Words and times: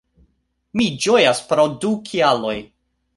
Mi 0.79 0.87
ĝojas 1.03 1.41
pro 1.51 1.65
du 1.83 1.91
kialoj 2.09 2.55